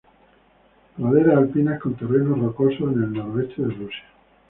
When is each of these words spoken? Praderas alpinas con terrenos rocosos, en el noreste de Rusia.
Praderas 0.97 1.37
alpinas 1.37 1.79
con 1.79 1.93
terrenos 1.93 2.39
rocosos, 2.39 2.91
en 2.91 3.03
el 3.03 3.13
noreste 3.13 3.61
de 3.61 3.67
Rusia. 3.67 4.05